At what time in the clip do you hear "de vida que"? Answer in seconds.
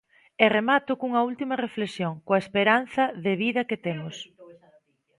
3.25-3.81